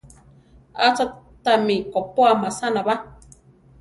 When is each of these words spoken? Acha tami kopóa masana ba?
Acha 0.85 1.05
tami 1.43 1.75
kopóa 1.93 2.33
masana 2.41 2.81
ba? 2.87 2.95